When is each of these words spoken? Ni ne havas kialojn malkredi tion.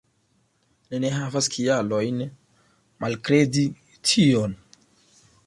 Ni 0.93 1.01
ne 1.03 1.11
havas 1.17 1.49
kialojn 1.57 2.23
malkredi 3.05 3.67
tion. 4.13 4.59